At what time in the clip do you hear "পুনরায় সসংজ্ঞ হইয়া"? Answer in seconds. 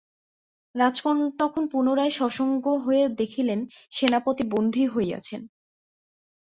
1.67-3.07